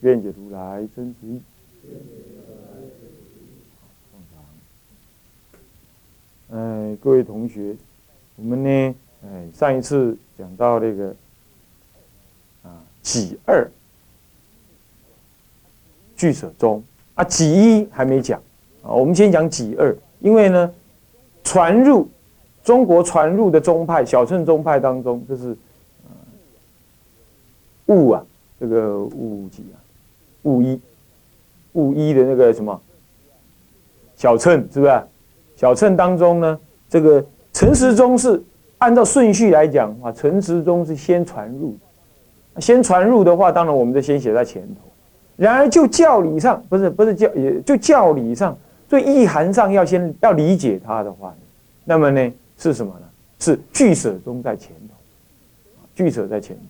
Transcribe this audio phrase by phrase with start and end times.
[0.00, 1.40] 愿解如来真实义。
[6.50, 7.76] 哎，各位同学，
[8.36, 11.14] 我们呢，哎，上一次讲到那个
[12.62, 13.70] 啊，己二
[16.16, 16.82] 俱舍中
[17.14, 18.40] 啊，己一还没讲
[18.82, 20.74] 啊，我们先讲己二，因为呢，
[21.44, 22.08] 传入。
[22.62, 25.56] 中国传入的宗派，小乘宗派当中，就是
[27.86, 28.22] 物啊，
[28.60, 29.79] 这个物几啊，
[30.42, 30.80] 五一，
[31.72, 32.80] 五一的那个什么
[34.16, 35.02] 小乘，是不是？
[35.56, 38.42] 小乘当中呢，这个陈时中是
[38.78, 41.76] 按照顺序来讲啊，陈时中是先传入，
[42.58, 44.80] 先传入的话，当然我们就先写在前头。
[45.36, 48.56] 然而就教理上，不是不是教，也就教理上，
[48.88, 51.34] 所以意涵上要先要理解它的话，
[51.84, 52.32] 那么呢？
[52.56, 53.06] 是什么呢？
[53.38, 54.94] 是聚舍中在前头，
[55.94, 56.69] 聚舍在前头。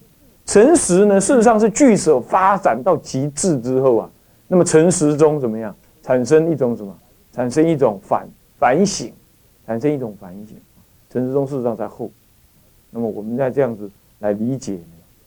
[0.50, 4.10] 诚实呢，事实上是聚舍发展到极致之后啊，
[4.48, 5.72] 那么诚实中怎么样？
[6.02, 6.92] 产生一种什么？
[7.30, 9.12] 产生一种反反省，
[9.64, 10.56] 产生一种反省。
[11.08, 12.10] 诚实中事实上在后，
[12.90, 14.80] 那么我们再这样子来理解，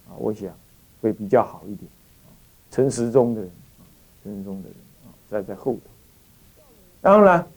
[0.09, 0.49] 啊，我想
[1.01, 1.89] 会比较好一点。
[2.69, 3.49] 诚实中的人，
[4.25, 5.79] 诚实中的人啊，在在后头。
[6.99, 7.47] 当然，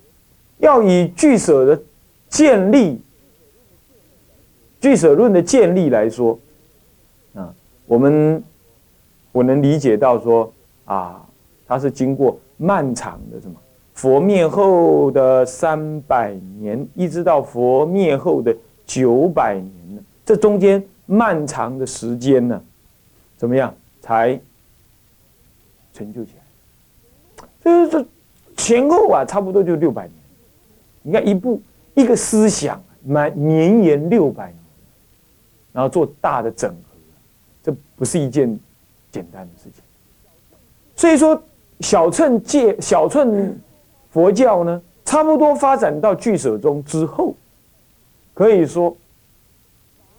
[0.59, 1.83] 要以聚舍的。
[2.29, 3.01] 建立
[4.81, 6.39] 俱舍论的建立来说，
[7.37, 7.55] 啊，
[7.87, 8.43] 我们
[9.31, 10.53] 我能理解到说
[10.85, 11.25] 啊，
[11.69, 13.55] 它是经过漫长的什么
[13.95, 20.03] 佛灭后的三百年，一直到佛灭后的九百年呢？
[20.25, 22.61] 这中间漫长的时间呢，
[23.37, 24.41] 怎么样才
[25.93, 27.47] 成就起来？
[27.63, 28.07] 就是这
[28.57, 30.13] 前后啊，差不多就六百年。
[31.03, 31.61] 你看一部。
[31.99, 34.59] 一个思想满绵延六百年，
[35.73, 36.77] 然后做大的整，
[37.67, 38.49] 这不是一件
[39.11, 39.83] 简单的事情。
[40.95, 41.43] 所以说，
[41.81, 43.59] 小乘界、小乘
[44.13, 47.35] 佛教呢，差不多发展到俱舍中之后，
[48.35, 48.97] 可以说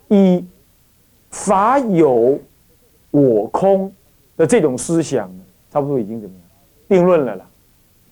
[0.09, 0.45] 以
[1.29, 2.37] 法有
[3.11, 3.89] 我空
[4.35, 5.33] 的这种思想，
[5.71, 6.43] 差不多已经怎么样？
[6.89, 7.49] 定论了啦。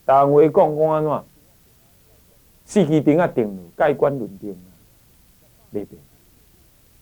[0.05, 1.23] 单位讲讲安怎？
[2.65, 4.71] 四季定啊定了，盖棺论定啊，
[5.71, 6.01] 那边。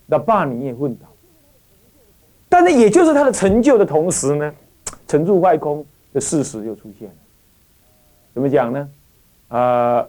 [0.08, 1.08] 那八年也混到，
[2.54, 4.54] 但是也就是他的成就的同时呢，
[5.08, 5.84] 沉住外空
[6.14, 7.16] 的事实又出现了。
[8.32, 8.90] 怎么讲呢？
[9.48, 10.08] 啊，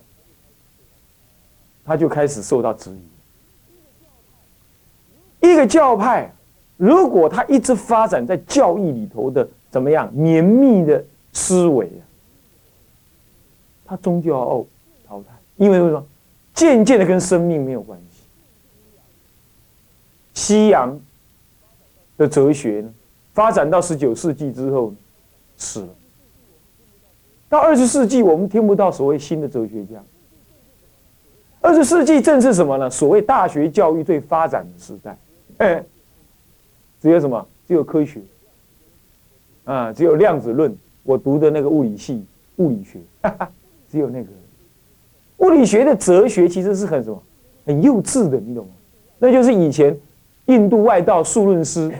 [1.87, 2.91] 他就开始受到质
[5.41, 5.49] 疑。
[5.49, 6.31] 一个教派，
[6.77, 12.05] 如果他一直发展在教义里头的怎么样绵密的思维啊，
[13.87, 14.67] 他终究要
[15.09, 15.29] 淘汰。
[15.57, 16.07] 因为为什么？
[16.53, 18.23] 渐渐的跟生命没有关系。
[20.35, 21.01] 夕阳
[22.17, 22.93] 的哲学呢，
[23.33, 24.93] 发展到十九世纪之后，
[25.57, 25.89] 死了。
[27.49, 30.03] 到二十世纪，我们听不到所谓新的哲学家。
[31.61, 32.91] 二十世纪正是什么呢？
[32.91, 35.17] 所谓大学教育最发展的时代。
[35.59, 35.85] 哎，
[37.01, 37.47] 只有什么？
[37.67, 38.21] 只有科学。
[39.65, 40.77] 啊，只有量子论。
[41.03, 42.25] 我读的那个物理系
[42.57, 42.99] 物理学，
[43.91, 44.29] 只有那个。
[45.39, 47.23] 物理学的哲学其实是很什么，
[47.67, 48.73] 很幼稚的，你懂吗？
[49.19, 49.95] 那就是以前
[50.47, 51.93] 印度外道数论师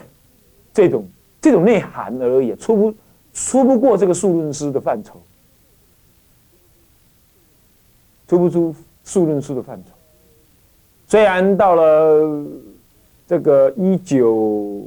[0.73, 1.07] 这种
[1.41, 2.93] 这种内涵而已，出不
[3.33, 5.21] 出不过这个数论师的范畴，
[8.27, 9.91] 出不出数论师的范畴。
[11.07, 12.45] 虽然到了
[13.27, 14.83] 这个一九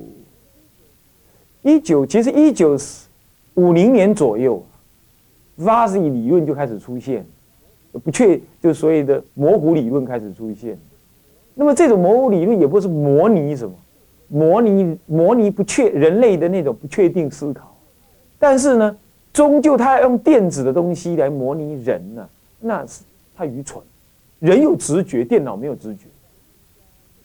[1.62, 2.76] 一九，其实一九
[3.54, 4.64] 五零年左右
[5.58, 7.26] ，Vasi 理论就开始出现。
[8.04, 10.78] 不确，就所谓的模糊理论开始出现。
[11.60, 13.75] 那么这种模糊理论也不是模拟什么，
[14.28, 17.76] 模拟模拟不确人类的那种不确定思考。
[18.38, 18.96] 但是呢，
[19.32, 22.28] 终究他用电子的东西来模拟人呢，
[22.60, 23.02] 那是
[23.37, 23.82] 太愚蠢。
[24.38, 26.05] 人有直觉，电脑没有直觉，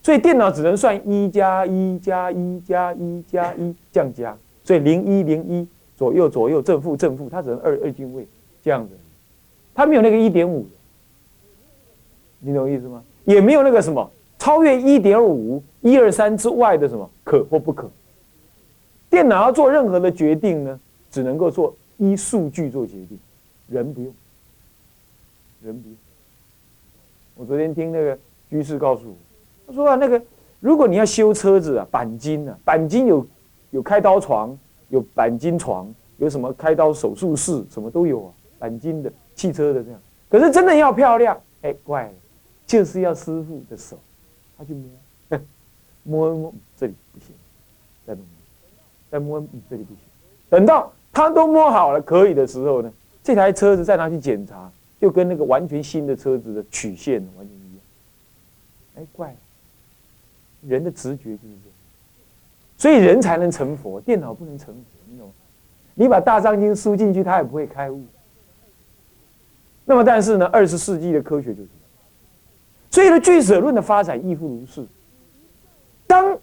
[0.02, 5.64] 所以电脑只能算一加一加一加一加一这样加，所以零一零一
[5.96, 8.26] 左右左右正负正负，它只能二二进位
[8.64, 8.96] 这样子。
[9.72, 10.66] 它没有那个一点五，
[12.40, 13.00] 你懂意思吗？
[13.24, 14.10] 也没有那个什么
[14.44, 17.90] 超越一点五一二三之外的什么可或不可。
[19.08, 20.78] 电脑要做任何的决定呢，
[21.10, 23.18] 只能够做依数据做决定，
[23.70, 24.14] 人不用，
[25.62, 25.96] 人不用。
[27.34, 28.18] 我昨天听那个
[28.50, 29.14] 居士告诉我，
[29.66, 30.20] 他说啊，那个
[30.60, 33.26] 如果你要修车子啊，钣金啊，钣金有
[33.70, 34.54] 有开刀床，
[34.90, 38.28] 有钣金床，有什么开刀手术室，什么都有啊，
[38.60, 39.98] 钣金的汽车的这样。
[40.28, 42.12] 可是真的要漂亮，哎，怪了，
[42.66, 43.98] 就是要师傅的手，
[44.56, 45.40] 他去摸，
[46.02, 47.34] 摸摸这里不行，
[48.06, 48.24] 再摸，
[49.10, 49.98] 再摸这里不行。
[50.48, 52.92] 等到他都摸好了可以的时候呢，
[53.22, 54.70] 这台车子再拿去检查。
[55.00, 57.80] 就跟那个完全新的车子的曲线完全一样，
[58.96, 59.36] 哎，怪了，
[60.62, 61.74] 人的直觉就是这样，
[62.78, 64.80] 所以人才能成佛，电脑不能成佛，
[65.10, 65.34] 你懂吗？
[65.92, 68.02] 你把大藏经输进去，它也不会开悟。
[69.84, 71.68] 那么，但是呢，二十世纪的科学就是，
[72.94, 74.86] 所以呢，俱舍论的发展亦复如是。
[76.06, 76.38] 当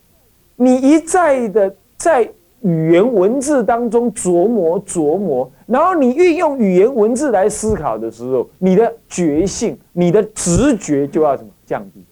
[0.57, 2.29] 你一再的在。
[2.63, 12.05] 语言文字当中琢磨琢磨，然后你运用语言文字来思考的时候，你的觉性、你的直觉就要什么降低？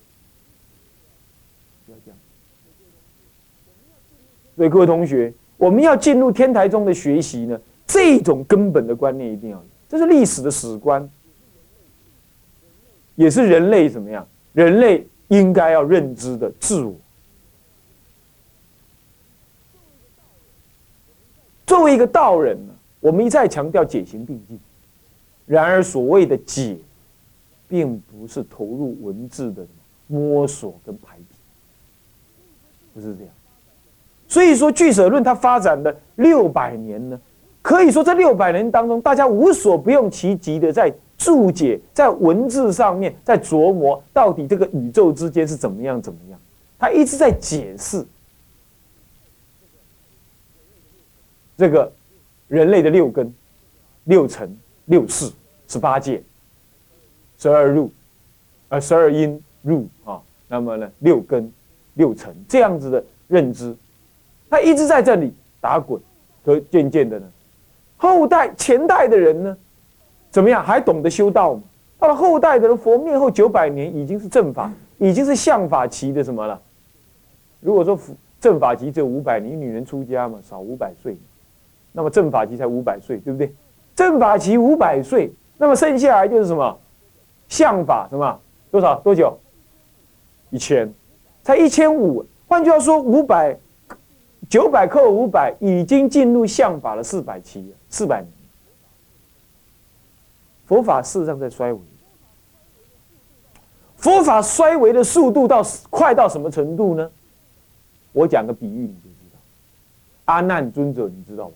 [1.87, 2.15] 要降。
[4.55, 11.07] 所以各位同学，我们要进入天台中的学习呢，这种根本的观念一定要有，这是历史的史观，
[13.19, 14.25] 也是人类怎么样？
[14.53, 16.95] 人类应该要认知的自我。
[21.67, 24.57] 作为一个道人呢，我们一再强调解行并进。
[25.45, 26.77] 然而，所谓的解，
[27.67, 29.67] 并不是投入文字的
[30.07, 31.35] 摸索跟排比，
[32.93, 33.33] 不是这样。
[34.29, 37.19] 所以说，俱舍论它发展的六百年呢，
[37.61, 46.39] 可以说这六百年当中，大家无所不用其极的在注解，在文字上面在琢磨，到底这个宇宙之间是怎么样怎么样，
[46.79, 48.03] 他一直在解释。
[51.57, 51.91] 这个
[52.47, 53.31] 人类的六根、
[54.05, 55.29] 六尘、六识、
[55.67, 56.23] 十八界、
[57.37, 57.91] 十二入，
[58.69, 60.21] 呃，十二因入啊。
[60.47, 61.51] 那么呢，六根、
[61.95, 63.75] 六尘这样子的认知，
[64.49, 66.01] 他一直在这里打滚，
[66.45, 67.29] 可渐渐的呢，
[67.97, 69.57] 后代前代的人呢，
[70.31, 71.61] 怎么样还懂得修道吗？
[71.97, 76.61] 到了后代的人，佛灭后九百年，已经是正法，已经是相法期的什么了？
[77.59, 77.99] 如果说
[78.39, 81.17] 正法期只有五百年，女人出家嘛，少五百岁。
[81.91, 83.53] 那么正法期才五百岁，对不对？
[83.95, 86.77] 正法期五百岁，那么剩下来就是什么？
[87.49, 88.39] 相法什么？
[88.71, 88.95] 多少？
[88.99, 89.37] 多久？
[90.51, 90.93] 一千，
[91.43, 92.25] 才一千五。
[92.47, 93.57] 换句话说，五百
[94.47, 98.31] 九百扣五百，已经进入相法了四百期，四百年。
[100.69, 101.79] 佛法事实上在衰微。
[103.97, 107.09] 佛法衰微的速度到快到什么程度呢？
[108.11, 109.39] 我讲个比喻，你就知道。
[110.25, 111.55] 阿难尊者，你知道吧？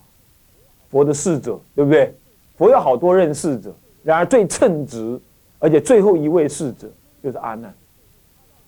[0.89, 2.11] 佛的侍者，对不对？
[2.57, 3.71] 佛有好多任侍者，
[4.01, 5.19] 然而最称职，
[5.59, 6.89] 而且最后一位侍者
[7.21, 7.71] 就是阿难。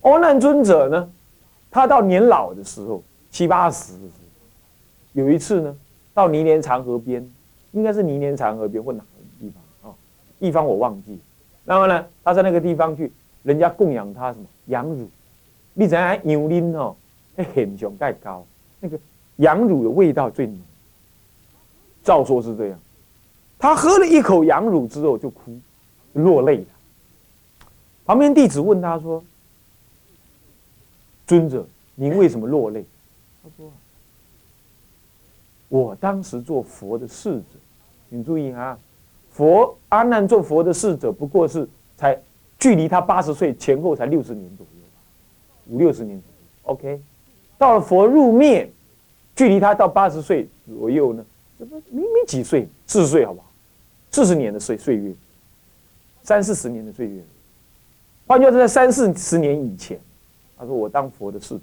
[0.01, 1.09] 阿难尊者呢，
[1.71, 3.01] 他到年老的时候，
[3.31, 5.75] 七八十的时候，有一次呢，
[6.13, 7.27] 到泥莲长河边，
[7.71, 9.03] 应该是泥莲长河边或哪
[10.39, 10.65] 地方？
[10.65, 11.19] 我忘记。
[11.63, 13.11] 那么呢，他在那个地方去，
[13.43, 15.09] 人家供养他什么羊乳？
[15.73, 16.95] 你怎样牛拎哦？
[17.35, 18.45] 那很雄盖高，
[18.79, 18.97] 那个
[19.37, 20.57] 羊乳的味道最浓。
[22.03, 22.79] 照说是这样，
[23.57, 25.59] 他喝了一口羊乳之后就哭，
[26.13, 26.65] 落泪了。
[28.05, 29.23] 旁边弟子问他说
[31.25, 32.85] ：“尊者，您为什么落泪？”
[33.43, 33.71] 他说
[35.67, 37.45] ：“我当时做佛的侍者，
[38.11, 38.77] 请注意啊，
[39.35, 42.17] 佛阿难做佛的侍者，不过是才
[42.57, 46.73] 距离他八十岁前后才六十年左右，五六十年左右。
[46.73, 47.01] OK，
[47.57, 48.71] 到了佛入灭，
[49.35, 51.25] 距离他到八十岁左右呢？”
[51.59, 52.65] 这不明明几岁？
[52.87, 53.51] 四十岁好不好？
[54.09, 55.13] 四十年的岁岁月，
[56.23, 57.21] 三四十年的岁月。
[58.27, 59.99] 换句话说，在三四十年以前，
[60.57, 61.61] 他说我当佛的侍者，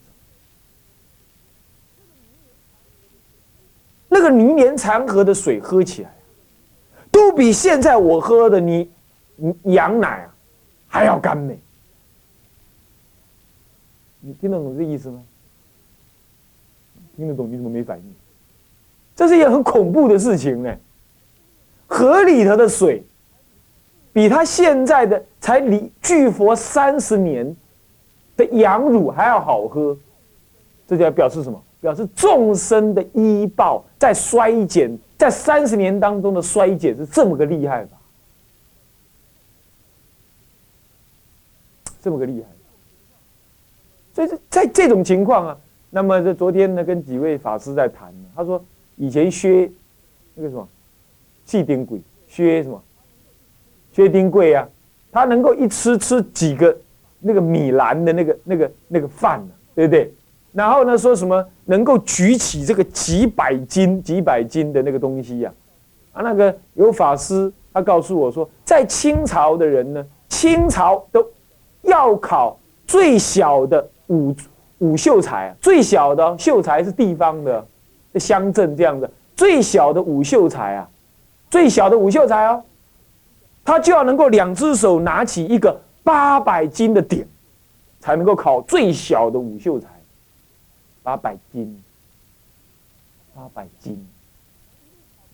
[4.11, 6.14] 那个泥莲长河的水喝起来，
[7.12, 8.90] 都比现在我喝的你
[9.64, 10.35] 羊奶啊
[10.88, 11.57] 还要甘美。
[14.19, 15.23] 你听得懂这意思吗？
[17.14, 17.49] 听得懂？
[17.49, 18.14] 你怎么没反应？
[19.14, 20.75] 这是一件很恐怖的事情呢。
[21.87, 23.04] 河里头的水，
[24.12, 27.54] 比他现在的才离巨佛三十年
[28.37, 29.97] 的羊乳还要好喝。
[30.88, 31.62] 这就要表示什么？
[31.83, 37.97] 表示众生的医报在衰减，在三十年当中的衰减是这么个厉害吧？
[42.02, 42.49] 这么个厉害。
[44.12, 45.57] 所以在这种情况啊，
[45.91, 48.61] 那么这昨天呢，跟几位法师在谈，他说
[48.97, 49.71] 以前薛
[50.35, 50.69] 那个什么
[51.47, 52.83] 细丁贵薛什么
[53.93, 54.69] 薛丁贵啊，
[55.12, 56.76] 他能够一吃吃几个
[57.21, 60.12] 那个米兰的那个那个那个饭呢对不对？
[60.52, 65.52] 然后呢，说什么能够举起这个几百斤几百斤的那个东西呀？
[66.12, 71.26] 啊，那个有法师他告诉我说，在清朝的人呢，清朝都
[71.82, 74.35] 要考最小的武
[74.78, 77.64] 武秀才，最小的秀才是地方的
[78.16, 80.87] 乡镇这样的，最小的武秀才啊，
[81.49, 82.62] 最小的武秀才哦，
[83.64, 87.26] 他就要能够两只手拿起一个八百斤的鼎，
[88.00, 89.88] 才能够考最小的武秀才，
[91.02, 91.82] 八百斤，
[93.35, 94.06] 八百斤，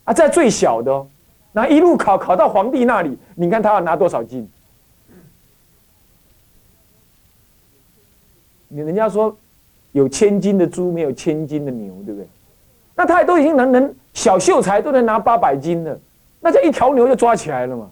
[0.04, 1.06] 啊，在最小的，
[1.52, 4.48] 那一路考考到皇帝那里，你看他要拿多少斤？
[8.68, 9.37] 你人家说
[9.92, 12.28] 有千斤的猪，没有千斤的牛，对不对？
[12.94, 15.98] 那他都已经能能小秀才都能拿八百斤了，
[16.40, 17.90] 那这一条牛就抓起来了嘛？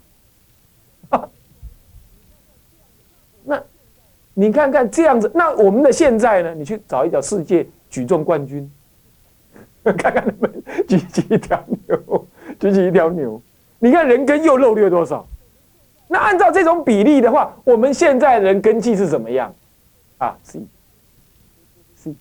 [4.38, 6.54] 你看看这样子，那我们的现在呢？
[6.54, 8.70] 你去找一找世界举重冠军，
[9.82, 12.26] 看看他们举起一条牛，
[12.60, 13.40] 举起一条牛，
[13.78, 15.26] 你看人跟又漏略多少？
[16.06, 19.54] 那按照这种比例的话，我们现在人根气是怎么样？
[20.18, 22.14] 啊，C，C，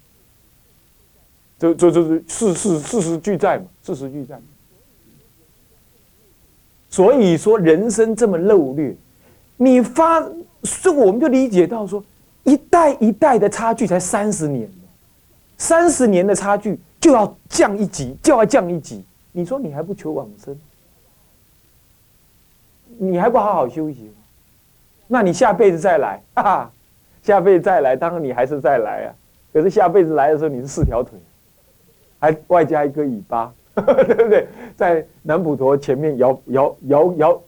[1.60, 4.40] 这这这是事事事实俱在嘛，事实俱在。
[6.90, 8.96] 所以说人生这么漏略，
[9.58, 10.26] 你发
[10.66, 12.04] 这我们就理解到说，
[12.44, 14.70] 一代一代的差距才三十年，
[15.58, 19.04] 三十年的差距就要降一级，就要降一级。
[19.32, 20.58] 你说你还不求往生，
[22.98, 24.14] 你还不好好修行，
[25.08, 26.72] 那你下辈子再来，哈哈。
[27.22, 29.10] 下辈子再来，当然你还是再来啊。
[29.52, 31.18] 可是下辈子来的时候，你是四条腿，
[32.20, 34.48] 还外加一个尾巴， 对不对？
[34.76, 37.42] 在南普陀前面摇摇摇摇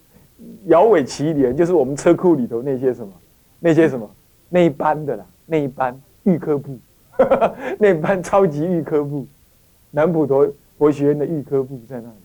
[0.66, 3.14] 摇尾乞怜，就是我们车库里头那些什么
[3.60, 4.10] 那些什么
[4.50, 6.78] 那一班的啦，那一班预科部，
[7.80, 9.26] 那一班超级预科部，
[9.92, 12.16] 南普陀佛学院的预科部在那里，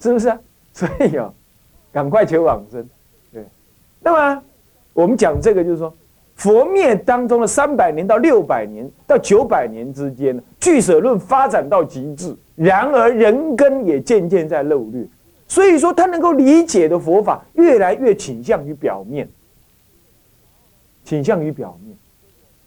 [0.00, 0.38] 是不是啊？
[0.72, 1.32] 所以啊，
[1.92, 2.88] 赶快求往生，
[3.32, 3.44] 对，
[4.00, 4.42] 那么。
[4.92, 5.92] 我们讲这个，就是说，
[6.36, 15.06] 佛灭当中的三百年到六百年到九百年之间，俱舍论发展到极致，然而人根也渐渐在漏略，
[15.48, 19.28] 所以说他能够理解的佛法越来越倾向于表面，
[21.04, 21.96] 倾向于表面，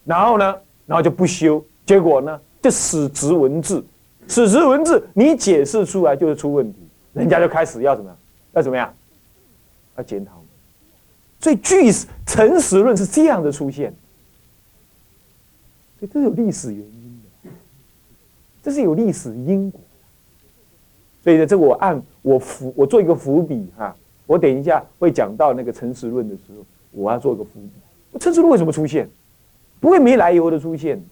[0.06, 0.56] 然后呢，
[0.86, 3.84] 然后就不修，结果呢，就死执文字，
[4.28, 6.80] 死执文字，你解释出来就是出问题，
[7.14, 8.18] 人家就开始要怎么样，
[8.54, 8.94] 要怎么样，
[9.98, 10.42] 要检讨。
[11.42, 11.90] 所以，据
[12.26, 13.94] 诚实论是这样的出现，
[15.98, 17.50] 所以这是有历史原因的，
[18.62, 19.80] 这是有历史因果。
[21.24, 23.96] 所以呢，这个我按我伏我做一个伏笔哈，
[24.28, 28.20] 我等一下会讲到那个诚实论的时候，我要做一个伏笔。
[28.20, 29.10] 诚实论为什么出现？
[29.80, 31.04] 不会没来由的出现，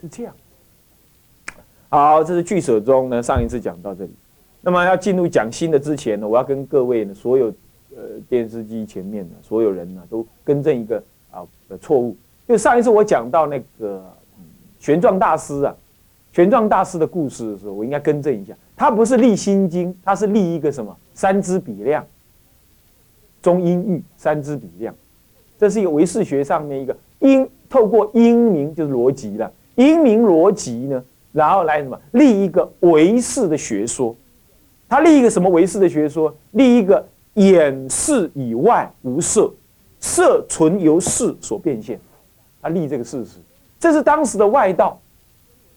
[0.00, 0.34] 是这样。
[1.88, 4.10] 好，这是据舍中呢，上一次讲到这里。
[4.60, 7.52] 那么要进入讲新的之前呢，我要跟各位呢所有。
[7.96, 11.40] 呃，电视机前面的所有人呢，都更正一个啊
[11.80, 12.14] 错误。
[12.46, 14.04] 就上一次我讲到那个
[14.78, 15.74] 玄奘大师啊，
[16.30, 20.94] 玄奘大师的故事的时候，我应该更正一下，他不是立心经，他是立一个什么？
[21.14, 22.06] 三支比量，
[23.40, 24.94] 中音域三支比量，
[25.58, 31.02] 这是一个唯识学上面一个因透过因明就是逻辑了，因明逻辑呢，
[31.32, 31.98] 然后来什么？
[32.12, 34.14] 立一个唯识的学说，
[34.88, 37.04] 他立一个什么唯识的学说，立一个。
[37.36, 39.52] 眼视以外无色，
[40.00, 42.00] 色纯由视所变现，
[42.62, 43.36] 他立这个事实，
[43.78, 44.98] 这是当时的外道，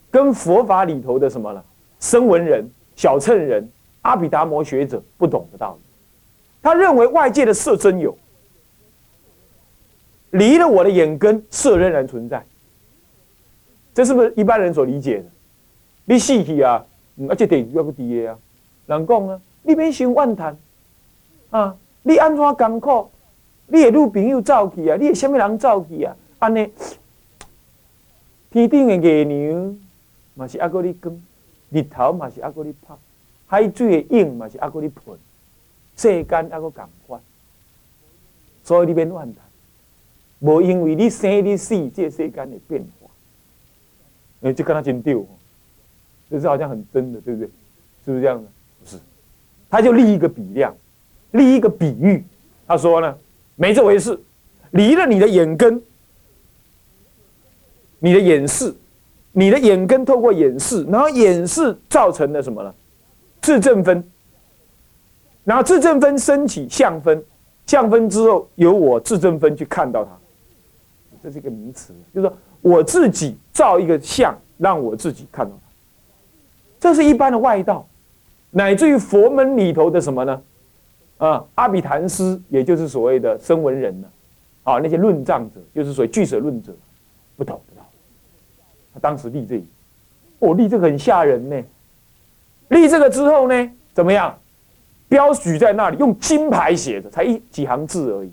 [0.10, 1.62] 跟佛法里头的什么呢？
[2.00, 2.66] 声闻人、
[3.00, 3.66] 小乘人、
[4.02, 5.82] 阿毗达摩学者不懂的道理。
[6.62, 8.14] 他认为外界的色真有，
[10.32, 12.46] 离了我的眼根，色仍然存在。
[13.94, 15.26] 这是不是一般人所理解的？
[16.04, 16.86] 你细去啊，
[17.30, 18.38] 而且得要个低啊，
[18.86, 20.58] 人讲啊，你免想万谈。
[21.52, 21.74] 啊！
[22.04, 23.10] 你安怎艰苦？
[23.68, 24.98] 你的女朋友走去啊？
[25.00, 26.14] 你的什么人走去啊？
[26.40, 26.70] 安尼，
[28.52, 29.80] 天顶的月亮
[30.34, 31.18] 嘛是阿哥你光，
[31.70, 32.94] 日头嘛是阿哥你拍，
[33.48, 35.18] 海水的影嘛是阿哥你喷，
[35.96, 37.22] 世间阿哥共款，
[38.64, 39.44] 所以你免乱谈。
[40.40, 43.10] 无因为你生你死，这世间的变化，
[44.42, 45.28] 哎，就跟他真丢，
[46.30, 47.50] 就是好像很真的，对不对？
[48.06, 48.50] 是不是这样的？
[48.80, 48.98] 不是，
[49.70, 50.76] 他就立一个比量。
[51.32, 52.26] 立一个比喻，
[52.66, 53.16] 他说呢，
[53.56, 54.20] 没这回事，
[54.72, 55.80] 离了你的眼根，
[58.00, 58.74] 你的眼视，
[59.40, 62.76] 你的眼根透过眼视，然后眼视造成了什么呢？
[63.42, 64.04] 自正分，
[65.46, 67.24] 然后自正分升起相分，
[67.66, 70.12] 相分之后由我自正分去看到它，
[71.24, 75.72] 这是一个名词，就是说我自己造一个相，让我自己看到它，
[76.78, 77.88] 这是一般的外道，
[78.52, 80.42] 乃至于佛门里头的什么呢？
[81.18, 84.08] 啊，阿比昙师，也就是所谓的声闻人呢，
[84.64, 86.74] 啊，那些论藏者，就是所谓俱舍论者，
[87.38, 87.62] 不同。
[89.00, 89.64] 当时立这个，
[90.40, 91.64] 我立这个很吓人呢。
[92.70, 94.38] 立这个之后呢，怎么样？
[95.08, 98.32] 标举在那里，用金牌写的，才一几行字而已，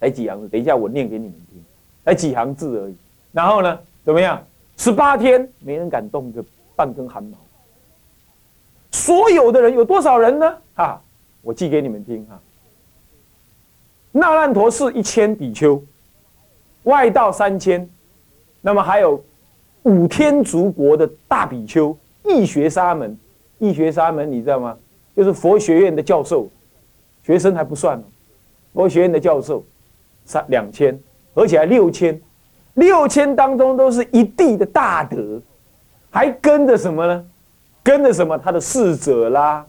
[0.00, 0.48] 才几行字。
[0.48, 1.64] 等一下我念给你们听，
[2.04, 2.96] 才几行字而已。
[3.30, 4.44] 然后呢，怎么样？
[4.76, 7.38] 十八天没人敢动这半根汗毛。
[8.90, 10.58] 所有的人有多少人呢？
[10.74, 11.00] 哈。
[11.42, 12.40] 我记给你们听哈，
[14.10, 15.84] 那烂陀寺一千比丘，
[16.84, 17.86] 外道三千，
[18.62, 19.22] 那么还有
[19.84, 23.16] 五天竺国的大比丘，易学沙门，
[23.58, 24.76] 易学沙门你知道吗？
[25.16, 26.48] 就是佛学院的教授，
[27.22, 28.02] 学生还不算，
[28.72, 29.64] 佛学院的教授
[30.24, 30.98] 三两千，
[31.34, 32.20] 而且还六千，
[32.74, 35.40] 六千当中都是一地的大德，
[36.10, 37.24] 还跟着什么呢？
[37.82, 38.38] 跟着什么？
[38.38, 39.66] 他的侍者啦，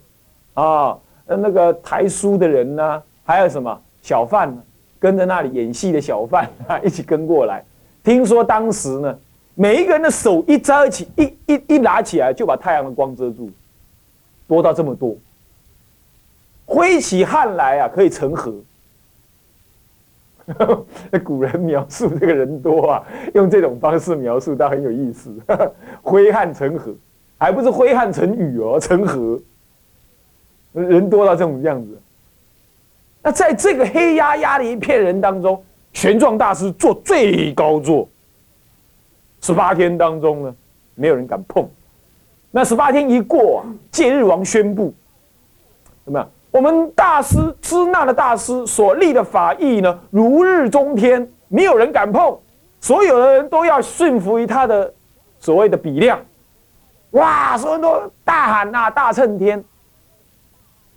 [0.53, 0.97] 啊。
[1.27, 4.61] 那个抬书的人呢，还有什么小贩呢？
[4.99, 7.63] 跟着那里演戏的小贩啊， 一起跟过来。
[8.03, 9.19] 听说当时呢，
[9.55, 13.49] 每一个人的手一扎起，一一一拿起来，就把太阳的光遮住，
[14.47, 15.15] 多到这么多，
[16.65, 18.53] 挥起汗来啊，可以成河。
[21.23, 25.33] 古人描述这个人多啊，用这种方式描述，倒很有意思。
[26.03, 26.93] 挥汗成河，
[27.37, 29.39] 还不是挥汗成雨哦，成河。
[30.73, 31.97] 人多到这种样子，
[33.23, 38.07] 那在这个黑压压的一片人当中，玄奘大师坐最高座。
[39.45, 40.55] 十八天当中呢，
[40.95, 41.69] 没有人敢碰。
[42.49, 44.91] 那十八天一过啊，戒日王宣布，
[46.03, 46.27] 怎么样？
[46.49, 52.35] 我们大师支那的大师所立的法义呢，如日中天，没有人敢碰。
[52.81, 54.91] 所有的人都要顺服于他的
[55.37, 56.19] 所谓的比量。
[57.11, 59.63] 哇，所有人都大喊呐，大乘天。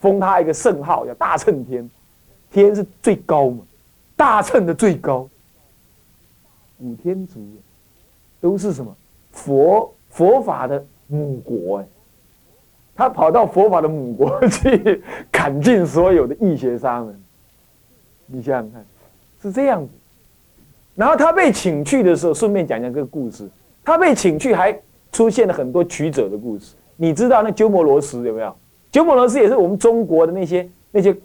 [0.00, 1.90] 封他一个圣号，叫大乘天，
[2.50, 3.58] 天是最高嘛，
[4.16, 5.28] 大乘的最高。
[6.78, 7.40] 五天竺
[8.40, 8.94] 都是什么
[9.32, 11.86] 佛佛法的母国哎，
[12.94, 17.20] 他跑到佛法的母国去砍尽所有的义学沙门，
[18.26, 18.84] 你想想看，
[19.42, 19.92] 是这样子。
[20.94, 23.48] 然后他被请去的时候，顺便讲讲这个故事。
[23.84, 24.76] 他被请去还
[25.12, 26.74] 出现了很多曲折的故事。
[26.96, 28.54] 你知道那鸠摩罗什有没有？
[28.90, 31.16] 鸠摩罗什也是我们中国的那些那些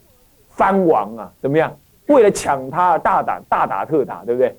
[0.50, 1.76] 藩王啊，怎么样？
[2.08, 4.58] 为了抢他，大打大打特打，对不对？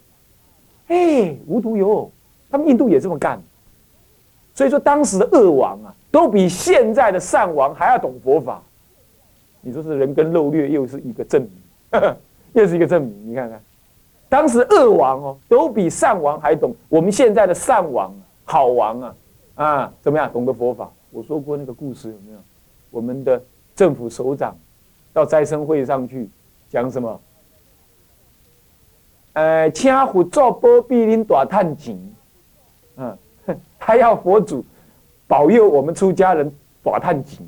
[0.88, 2.12] 哎，无独有偶，
[2.54, 3.42] 他们印度也这么干。
[4.54, 8.62] 所以说，当时的恶王啊，都比现在的善王还要懂佛法。
[9.60, 12.14] 你说是人跟肉略，又是一个证明，
[12.54, 13.30] 又是一个证明。
[13.30, 13.60] 你看看，
[14.28, 16.72] 当时恶王哦，都比善王还懂。
[16.88, 18.14] 我们现在的善王、
[18.44, 19.16] 好王啊，
[19.56, 20.32] 啊，怎么样？
[20.32, 20.88] 懂得佛法？
[21.10, 22.38] 我说过那个故事，有没有？
[22.92, 23.42] 我们的
[23.74, 24.56] 政府首长
[25.12, 26.30] 到斋生会上去
[26.70, 27.20] 讲什么？
[29.32, 31.98] 呃，请佛做波比林大探钱，
[32.96, 33.16] 嗯，
[33.78, 34.64] 他要佛祖
[35.26, 36.52] 保佑我们出家人
[36.82, 37.46] 打探钱。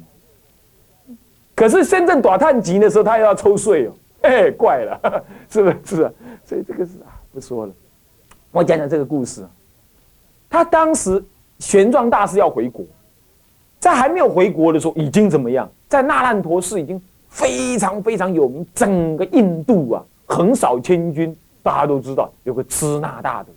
[1.55, 6.03] 可是深圳打探钱的时候，他又要抽税哦，哎，怪了， 是不是？
[6.03, 6.13] 啊，
[6.45, 7.73] 所以这个是啊，不说了。
[8.53, 9.47] 我讲讲这个故事。
[10.49, 11.23] 他当时
[11.59, 12.85] 玄奘大师要回国。
[13.79, 15.71] 在还没有回国的时候，已经怎么样？
[15.87, 23.53] 在那烂陀寺已经非常非常有名，整个印度啊，横扫千军，大家都知道有个支那大德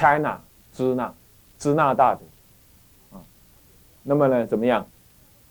[0.00, 0.40] ，China
[0.72, 1.12] 支那
[1.58, 2.20] 支那大德
[3.12, 3.20] 啊。
[4.02, 4.86] 那么呢，怎么样？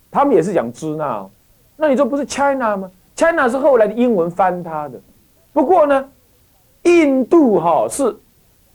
[0.10, 1.30] 他们也是讲支那哦。
[1.76, 5.00] 那你说不是 China 吗？China 是后来的英文翻他的。
[5.54, 6.10] 不过呢，
[6.84, 8.16] 印度哈是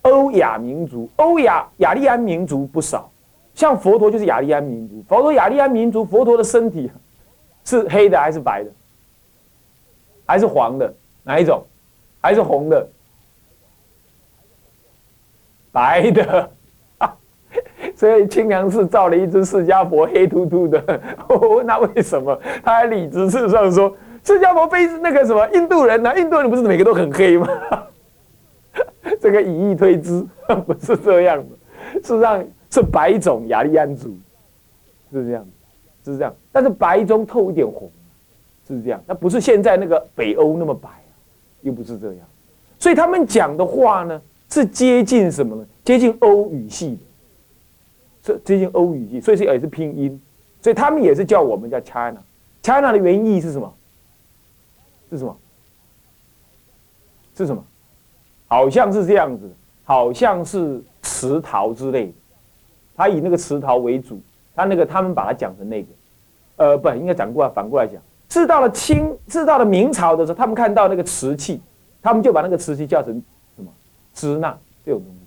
[0.03, 3.11] 欧亚民族，欧亚雅利安民族不少。
[3.55, 6.91] 像佛陀就是雅利安民族，佛陀雅利安民族，佛陀的身体
[7.65, 8.71] 是黑的还是白的，
[10.25, 10.95] 还是黄的？
[11.25, 11.65] 哪一种？
[12.21, 12.89] 还是红的？
[15.75, 16.51] 白的。
[17.95, 21.01] 所以清凉寺造了一只释迦佛，黑秃秃的。
[21.29, 26.19] 我问他为什么，他还理直气壮说：“释迦佛非那个什么印度人呢？
[26.19, 27.47] 印度人不是每个都很黑吗？”
[29.21, 30.27] 这个以意推之，
[30.67, 32.43] 不是这样的，事实上。
[32.71, 34.19] 是白种雅利安族，
[35.13, 35.47] 是这样，
[36.05, 36.35] 是这样。
[36.51, 37.89] 但是白中透一点红，
[38.67, 39.01] 是这样。
[39.07, 40.89] 那不是现在那个北欧那么白，
[41.61, 42.27] 又不是这样。
[42.81, 45.67] 所以他们讲的话呢，是接近什么呢？
[45.85, 46.99] 接近欧语系的，
[48.23, 50.21] 这接近欧语系，所以是也是拼音，
[50.63, 52.23] 所以他们也是叫我们叫 China。
[52.63, 53.75] China 的原意是什么？
[55.11, 55.37] 是什么？
[57.37, 57.65] 是什么？
[58.47, 59.51] 好像是这样子，
[59.83, 62.13] 好像是瓷陶之类的，
[62.97, 64.21] 他以那个瓷陶为主，
[64.55, 65.89] 他那个他们把它讲成那个，
[66.57, 71.61] 呃，不，应该讲过来，反过来讲，是到了清，是到了明朝的时候，他们看到那个瓷器，
[72.01, 73.21] 他们就把那个瓷器叫成
[74.15, 75.21] 支那这种东西，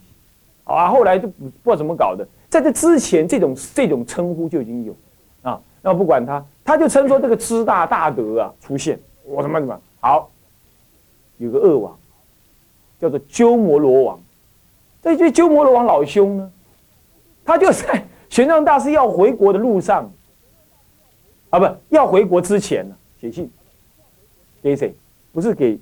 [0.63, 4.95] 啊，后来就不不知道怎么搞的，在这之前，这种这种称呼就已经有，
[5.43, 10.31] 啊，那不管他，他就称说这个支大大德啊出现，我他妈怎么好，
[11.37, 11.95] 有个恶王。
[12.99, 14.19] 叫做鸠摩罗王，
[15.03, 16.51] 这这鸠摩罗王老兄呢，
[17.45, 20.11] 他就在玄奘大师要回国的路上，
[21.51, 23.51] 啊，不要回国之前呢，写信
[24.63, 24.95] 给谁？
[25.31, 25.79] 不是给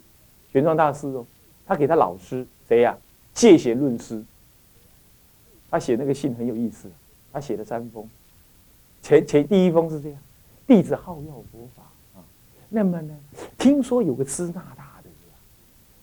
[0.52, 1.26] 玄奘大师哦，
[1.66, 2.98] 他给他老师谁呀？
[3.34, 4.24] 借贤论师。
[5.70, 6.90] 他写那个信很有意思，
[7.34, 8.08] 他写了三封，
[9.02, 10.18] 前前第一封是这样：
[10.66, 11.84] 弟子好要佛法
[12.16, 12.24] 啊，
[12.70, 13.14] 那么呢，
[13.58, 15.10] 听说有个支那大的，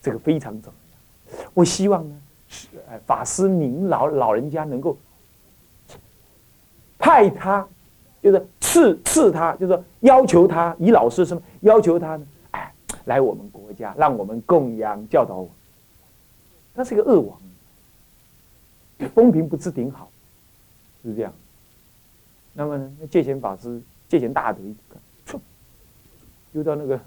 [0.02, 1.48] 这个非常怎么样。
[1.54, 2.66] 我希望呢，是
[3.06, 4.94] 法师您老老人家能够
[6.98, 7.66] 派他，
[8.20, 12.26] 就是赐赐他，就是要求他以老师什么要求他呢？
[13.04, 15.48] 来我们国家，让我们供养教导我。
[16.74, 17.38] 他是个恶王，
[19.14, 20.08] 风评不是挺好，
[21.04, 21.32] 是这样。
[22.54, 25.40] 那么呢，戒贤法师戒贤大德一看，
[26.52, 27.00] 丢到那个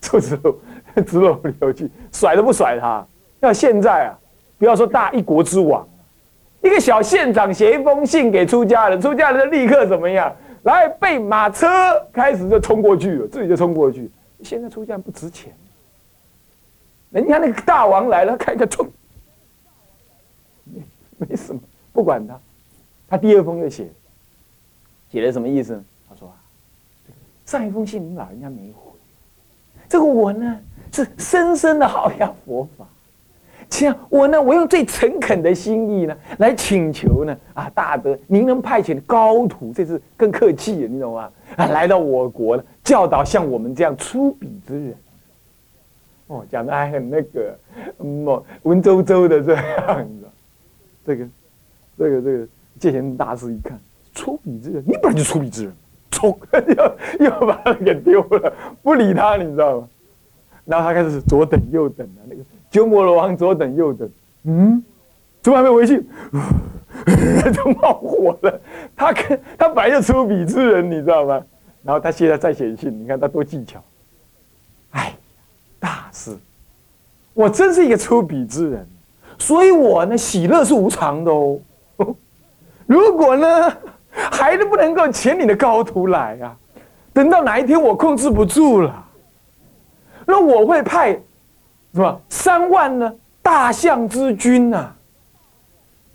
[0.00, 0.56] 臭石头
[0.96, 3.04] 石头里头去，甩都不甩他。
[3.40, 4.18] 要现在啊，
[4.58, 5.86] 不要说大一国之王，
[6.62, 10.34] 一个小县长写一封信给出家人，出家人立刻怎么样？
[10.62, 11.66] 来备马车，
[12.12, 14.10] 开始就冲过去了，自己就冲过去。
[14.42, 15.52] 现在出家人不值钱，
[17.10, 18.86] 人家那个大王来了，开个冲，
[20.64, 20.82] 没
[21.28, 21.60] 没什么，
[21.92, 22.38] 不管他。
[23.08, 23.88] 他第二封又写，
[25.10, 25.82] 写了什么意思？
[26.08, 26.34] 他说啊，
[27.44, 28.92] 上一封信你老人家没回，
[29.88, 30.60] 这个我呢
[30.92, 32.86] 是深深的好要佛法。
[33.68, 41.32] 这样，我呢，我用最诚恳的心意呢，来请求呢，啊，大德，您能派遣高徒，这次更客气，你懂吗？
[41.56, 44.96] 啊，来到我国呢，教导像我们这样粗鄙之人。
[46.26, 47.58] 哦，讲的还很那个，
[47.98, 48.24] 嗯，
[48.62, 50.28] 文绉绉的这样子。
[51.06, 51.28] 这个，
[51.96, 52.48] 这个，这个
[52.80, 53.78] 戒贤大师一看，
[54.12, 55.72] 粗鄙之人，你本来就粗鄙之人，
[56.10, 56.36] 冲，
[57.20, 59.88] 又又把他给丢了，不理他，你知道吗？
[60.64, 62.42] 然后他开始左等右等的那个。
[62.68, 64.10] 鸠摩罗王左等右等，
[64.42, 64.82] 嗯，
[65.40, 66.04] 怎么还没回去？
[67.52, 68.60] 就冒火了。
[68.96, 71.40] 他跟他本来就粗鄙之人，你知道吗？
[71.82, 73.80] 然后他现在再写信，你看他多技巧。
[74.90, 75.14] 哎，
[75.78, 76.36] 大师，
[77.32, 78.86] 我真是一个粗鄙之人，
[79.38, 81.58] 所以我呢，喜乐是无常的哦。
[82.86, 83.72] 如果呢，
[84.10, 86.56] 还是不能够请你的高徒来啊，
[87.12, 89.06] 等到哪一天我控制不住了，
[90.26, 91.18] 那我会派。
[91.94, 92.20] 是吧？
[92.28, 93.14] 三万呢？
[93.40, 94.92] 大象之军呐，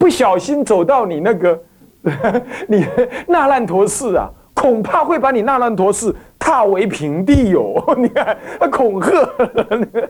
[0.02, 1.62] 不小心走到你那个，
[2.68, 2.84] 你
[3.28, 7.76] 那烂陀寺啊，恐怕会把你那烂陀寺踏为平地哟！
[7.96, 9.12] 你看，他恐吓
[9.54, 10.10] 那个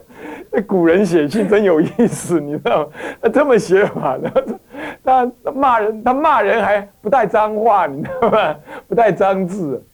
[0.50, 2.88] 那古人写信真有意思，你知道吗？
[3.20, 4.58] 他这么写法的，
[5.04, 8.56] 他骂人，他骂人还不带脏话，你知道吗？
[8.88, 9.84] 不带脏字。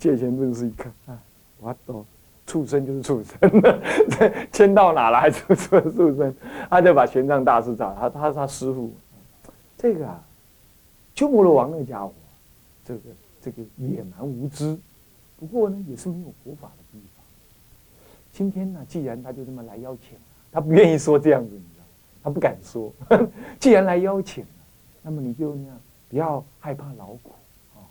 [0.00, 1.14] 借钱论师一看，啊，
[1.60, 2.04] 我懂。
[2.44, 3.62] 畜生就是畜生，
[4.50, 6.34] 迁到哪来畜生畜生？
[6.68, 8.92] 他就把玄奘大师找他，他是他师傅。
[9.82, 10.24] 这个啊，
[11.12, 12.14] 鸠摩罗王那个家伙，
[12.86, 13.00] 这个
[13.42, 14.78] 这个野蛮无知，
[15.40, 17.24] 不过呢也是没有佛法的地方。
[18.32, 20.16] 今天呢，既然他就这么来邀请，
[20.52, 21.84] 他不愿意说这样子，你知道，
[22.22, 22.92] 他不敢说。
[23.58, 24.46] 既然来邀请，
[25.02, 27.32] 那么你就那样，不要害怕劳苦
[27.74, 27.82] 啊，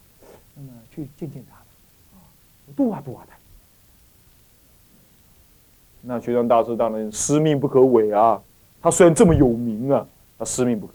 [0.56, 1.66] 那么去见见他吧
[2.14, 2.24] 啊，
[2.74, 3.36] 度啊度啊他。
[6.04, 8.42] 那玄奘大师当然师命不可违啊！
[8.82, 10.08] 他虽然这么有名啊，
[10.40, 10.94] 他师命不可。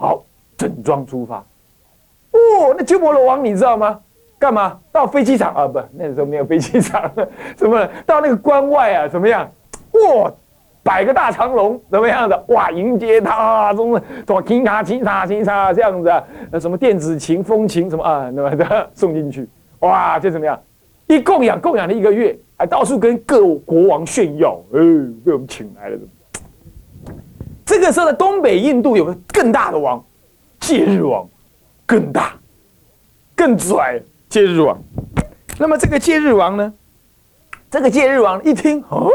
[0.00, 0.24] 好，
[0.56, 1.36] 整装出发。
[2.32, 4.00] 哦，那鸠摩罗王你知道吗？
[4.38, 4.80] 干嘛？
[4.90, 5.68] 到飞机场啊？
[5.68, 7.12] 不，那时候没有飞机场。
[7.54, 7.86] 怎么？
[8.06, 9.06] 到那个关外啊？
[9.08, 9.46] 怎么样？
[9.92, 10.32] 哇，
[10.82, 12.44] 摆个大长龙，怎么样的？
[12.48, 13.74] 哇，迎接他啊！
[13.74, 16.24] 中么什么琴卡琴卡琴卡这样子啊？
[16.58, 18.30] 什么电子琴、风琴什么啊？
[18.32, 19.46] 那么的送进去，
[19.80, 20.58] 哇，就怎么样？
[21.08, 22.34] 一供养供养了一个月。
[22.56, 24.78] 还到处跟各国王炫耀，哎，
[25.24, 25.98] 被我们请来了。
[27.70, 30.04] 这个时候的东北印度有个更大的王，
[30.58, 31.24] 戒日王，
[31.86, 32.36] 更大，
[33.36, 34.02] 更拽。
[34.28, 34.76] 戒日王，
[35.56, 36.74] 那么这个戒日王呢？
[37.70, 39.08] 这个戒日王一听，哦，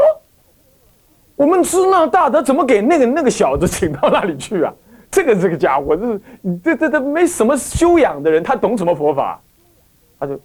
[1.34, 4.72] 我们支那大德怎么给那个那个小子请到那里去啊？
[5.10, 6.18] 这个这个家伙，这
[6.64, 9.38] 这这这没什么修养的人，他懂什么佛法？
[10.18, 10.40] 他就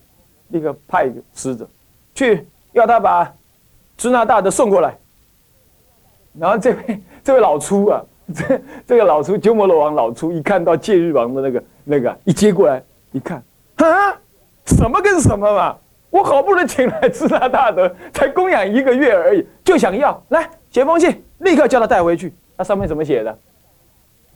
[0.50, 1.66] 立刻派一个使者
[2.14, 3.34] 去，要他把
[3.96, 4.98] 支那大德送过来。
[6.38, 8.02] 然后这位这位老粗啊，
[8.34, 12.82] 这这个老粗鸠摩罗王老粗一看到戒日王的那个那个一接过来
[13.12, 13.44] 一看，
[13.76, 14.18] 啊，
[14.66, 15.78] 什么跟什么嘛！
[16.10, 22.34] 我好不容易请来支那大德，才供养一个月而已，就想要来写封信，立刻叫他带回去。
[22.58, 23.38] 那上面怎么写的？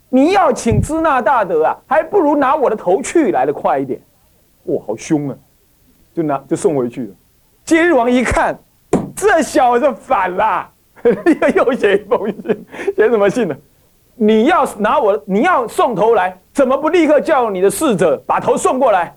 [0.07, 3.99] 你要请支那大德啊，还不如拿我的头去来的快一点。
[4.65, 5.35] 哇，好凶啊！
[6.13, 7.13] 就拿就送回去了。
[7.65, 8.57] 戒日王一看，
[9.15, 10.69] 这小子反了。
[11.55, 12.65] 又写一封信，
[12.95, 13.55] 写什么信呢？
[14.15, 19.15] 你要拿我，你要送头来，怎么不立刻叫你的侍者把头送过来？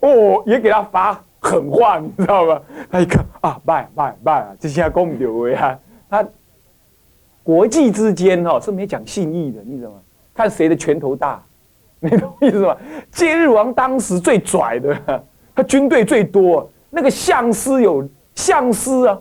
[0.00, 2.60] 哦，也给他发狠话，你知道吗？
[2.90, 5.78] 他一看啊，拜拜拜，这下公牛呀！
[6.08, 6.26] 他
[7.42, 9.96] 国际之间哦是没讲信义的，你知道吗？
[10.34, 11.42] 看谁的拳头大，
[12.00, 12.74] 你懂意思吗？
[13.12, 15.22] 戒日王当时最拽的，
[15.54, 19.18] 他军队最多，那个相师有相师啊。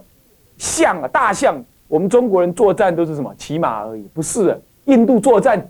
[0.60, 1.60] 象啊，大象！
[1.88, 3.34] 我们中国人作战都是什么？
[3.36, 4.62] 骑马而已，不是。
[4.86, 5.68] 印度作战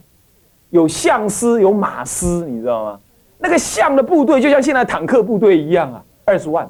[0.70, 3.00] 有象师，有马师，你知道吗？
[3.38, 6.70] 那个象的部队就像现在坦克部队一样啊，二十万，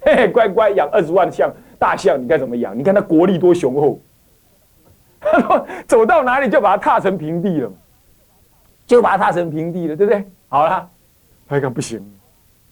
[0.00, 2.78] 嘿 嘿，乖乖养二十万象大象，你该怎么养？
[2.78, 3.98] 你看他国力多雄厚，
[5.88, 7.72] 走到哪里就把它踏成平地了，
[8.86, 10.26] 就把它踏成平地了，对不对？
[10.48, 10.86] 好了，
[11.48, 12.04] 他一看不行，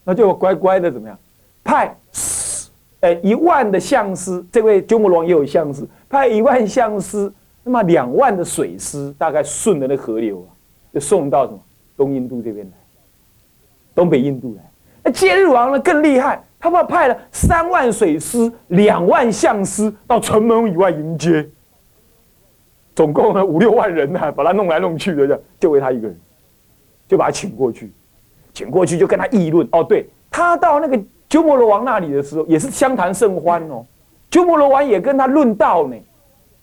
[0.05, 1.19] 那就乖乖的怎么样？
[1.65, 1.97] 派。
[3.01, 7.33] 哎，一万的相师，这位鸠摩罗也有相师，派一万相师，
[7.63, 10.51] 那么两万的水师，大概顺着那河流啊，
[10.93, 11.61] 就送到什么
[11.97, 12.73] 东印度这边来，
[13.95, 14.69] 东北印度来。
[15.05, 21.49] 那戒日王呢更厉害，他们派了三万水师，两万相师到城门以外迎接，
[22.97, 26.19] 总共呢五六万人呢，把他弄来弄去的，就为他一个人，
[27.07, 27.93] 就把他请过去，
[28.53, 29.69] 请过去就跟他议论。
[29.71, 31.01] 哦，对他到那个。
[31.29, 33.85] 鸠摩罗王那里的时候，也是相谈甚欢哦。
[34.31, 35.97] 鸠摩罗王也跟他论道呢，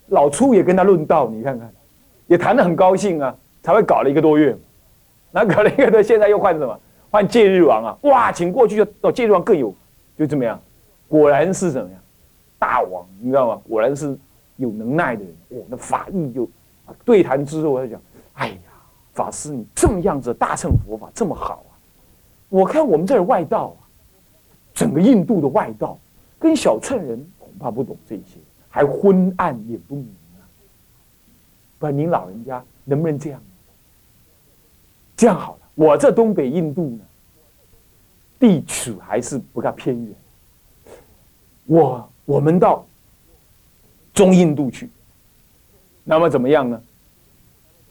[0.07, 1.71] 老初也跟他论道，你看看，
[2.27, 4.57] 也谈得很高兴啊，才会搞了一个多月。
[5.31, 6.79] 那搞了一个多，现在又换什么？
[7.11, 7.97] 换戒日王啊！
[8.01, 9.73] 哇，请过去就到戒日王更有，
[10.17, 10.59] 就怎么样？
[11.07, 11.99] 果然是怎么样？
[12.57, 13.61] 大王，你知道吗？
[13.69, 14.17] 果然是
[14.57, 15.33] 有能耐的人。
[15.49, 16.49] 哇，那法义就
[17.03, 18.01] 对谈之后，我就讲，
[18.33, 18.55] 哎呀，
[19.13, 21.73] 法师你这么样子大乘佛法这么好啊！
[22.49, 23.75] 我看我们这儿外道。
[24.75, 25.97] 整个印度的外道
[26.37, 28.37] 跟小乘人恐怕不懂这些，
[28.69, 30.43] 还昏暗也不明啊！
[31.79, 33.41] 不，您老人家能不能这样？
[35.15, 36.99] 这样好了，我这东北印度呢，
[38.37, 40.13] 地处还是不大偏远。
[41.65, 42.85] 我我们到
[44.13, 44.89] 中印度去，
[46.03, 46.79] 那么怎么样呢？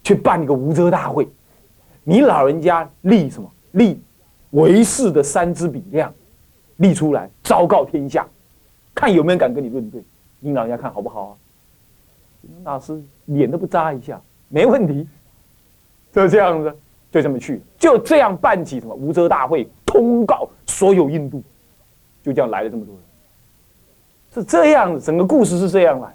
[0.03, 1.27] 去办一个无遮大会，
[2.03, 3.51] 你老人家立什么？
[3.73, 3.99] 立
[4.51, 6.13] 唯识的三支比量。
[6.77, 8.27] 立出来，昭告天下，
[8.95, 10.03] 看有没有人敢跟你论对。
[10.41, 11.33] 你老人家看好不好啊？
[12.63, 15.09] 大师脸都不眨一下，没问题，
[16.13, 16.77] 就这样子，
[17.11, 21.43] 就这么去，就这样办起什么无遮大会，通告所有印度，
[22.23, 23.05] 就这样来了这么多人，
[24.35, 26.15] 是这样子，整个故事是这样来。